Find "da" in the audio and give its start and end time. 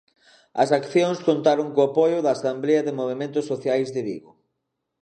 2.21-2.31